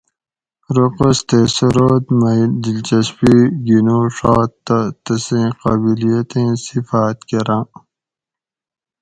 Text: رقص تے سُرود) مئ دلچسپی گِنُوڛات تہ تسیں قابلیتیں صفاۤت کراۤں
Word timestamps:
رقص 0.75 1.17
تے 1.29 1.39
سُرود) 1.55 2.05
مئ 2.19 2.41
دلچسپی 2.63 3.35
گِنُوڛات 3.65 4.51
تہ 4.65 4.77
تسیں 5.05 5.47
قابلیتیں 5.61 6.51
صفاۤت 6.65 7.17
کراۤں 7.29 7.65